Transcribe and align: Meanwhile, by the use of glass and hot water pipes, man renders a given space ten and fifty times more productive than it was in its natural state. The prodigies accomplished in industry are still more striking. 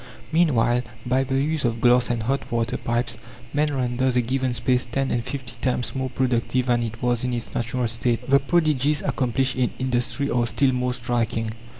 Meanwhile, 0.31 0.81
by 1.05 1.23
the 1.23 1.35
use 1.39 1.63
of 1.63 1.79
glass 1.79 2.09
and 2.09 2.23
hot 2.23 2.51
water 2.51 2.75
pipes, 2.75 3.19
man 3.53 3.67
renders 3.71 4.15
a 4.17 4.21
given 4.21 4.55
space 4.55 4.83
ten 4.83 5.11
and 5.11 5.23
fifty 5.23 5.53
times 5.61 5.93
more 5.95 6.09
productive 6.09 6.65
than 6.65 6.81
it 6.81 7.03
was 7.03 7.23
in 7.23 7.35
its 7.35 7.53
natural 7.53 7.87
state. 7.87 8.27
The 8.27 8.39
prodigies 8.39 9.03
accomplished 9.03 9.55
in 9.55 9.69
industry 9.77 10.27
are 10.31 10.47
still 10.47 10.71
more 10.71 10.93
striking. 10.95 11.51